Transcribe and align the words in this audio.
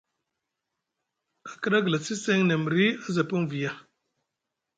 A 1.51 1.53
kiɗa 1.61 1.77
a 1.81 1.85
glasi 1.85 2.13
seŋ 2.23 2.39
nʼa 2.45 2.55
miri 2.63 2.85
a 3.05 3.07
za 3.15 3.23
pini 3.29 3.45
viya. 3.51 3.71